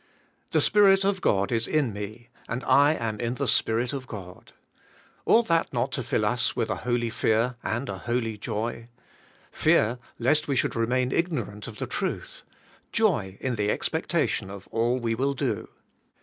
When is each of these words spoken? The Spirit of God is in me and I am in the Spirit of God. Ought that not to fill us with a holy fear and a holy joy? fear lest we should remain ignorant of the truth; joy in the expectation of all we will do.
The 0.49 0.61
Spirit 0.61 1.03
of 1.03 1.21
God 1.21 1.51
is 1.51 1.67
in 1.67 1.93
me 1.93 2.29
and 2.49 2.63
I 2.63 2.93
am 2.95 3.19
in 3.19 3.35
the 3.35 3.47
Spirit 3.47 3.93
of 3.93 4.07
God. 4.07 4.51
Ought 5.27 5.47
that 5.49 5.71
not 5.71 5.91
to 5.91 6.01
fill 6.01 6.25
us 6.25 6.55
with 6.55 6.71
a 6.71 6.77
holy 6.77 7.11
fear 7.11 7.53
and 7.63 7.87
a 7.87 7.99
holy 7.99 8.35
joy? 8.35 8.87
fear 9.51 9.99
lest 10.17 10.47
we 10.47 10.55
should 10.55 10.75
remain 10.75 11.11
ignorant 11.11 11.67
of 11.67 11.77
the 11.77 11.85
truth; 11.85 12.41
joy 12.91 13.37
in 13.39 13.57
the 13.57 13.69
expectation 13.69 14.49
of 14.49 14.67
all 14.71 14.97
we 14.99 15.13
will 15.13 15.35
do. 15.35 15.69